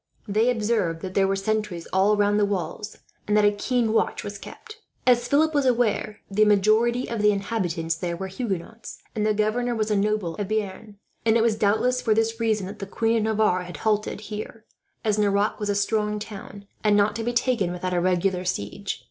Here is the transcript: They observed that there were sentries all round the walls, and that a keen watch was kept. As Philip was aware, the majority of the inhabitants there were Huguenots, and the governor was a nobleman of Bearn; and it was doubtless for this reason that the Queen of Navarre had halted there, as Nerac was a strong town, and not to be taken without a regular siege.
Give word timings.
They 0.27 0.49
observed 0.49 1.01
that 1.01 1.13
there 1.13 1.27
were 1.27 1.35
sentries 1.35 1.85
all 1.93 2.17
round 2.17 2.39
the 2.39 2.43
walls, 2.45 2.97
and 3.27 3.37
that 3.37 3.45
a 3.45 3.51
keen 3.51 3.93
watch 3.93 4.23
was 4.23 4.39
kept. 4.39 4.77
As 5.05 5.27
Philip 5.27 5.53
was 5.53 5.67
aware, 5.67 6.21
the 6.27 6.43
majority 6.43 7.07
of 7.07 7.21
the 7.21 7.31
inhabitants 7.31 7.97
there 7.97 8.17
were 8.17 8.25
Huguenots, 8.25 8.97
and 9.15 9.27
the 9.27 9.35
governor 9.35 9.75
was 9.75 9.91
a 9.91 9.95
nobleman 9.95 10.41
of 10.41 10.47
Bearn; 10.47 10.97
and 11.23 11.37
it 11.37 11.43
was 11.43 11.55
doubtless 11.55 12.01
for 12.01 12.15
this 12.15 12.39
reason 12.39 12.65
that 12.65 12.79
the 12.79 12.87
Queen 12.87 13.17
of 13.17 13.23
Navarre 13.25 13.61
had 13.61 13.77
halted 13.77 14.23
there, 14.27 14.65
as 15.05 15.19
Nerac 15.19 15.59
was 15.59 15.69
a 15.69 15.75
strong 15.75 16.17
town, 16.17 16.65
and 16.83 16.97
not 16.97 17.15
to 17.17 17.23
be 17.23 17.31
taken 17.31 17.71
without 17.71 17.93
a 17.93 18.01
regular 18.01 18.43
siege. 18.43 18.99